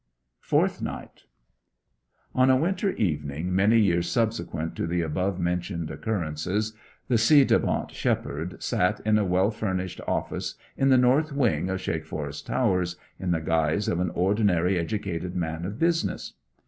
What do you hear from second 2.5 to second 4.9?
winter evening many years subsequent to